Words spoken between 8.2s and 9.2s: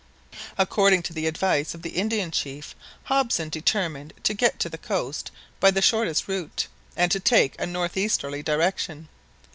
direction.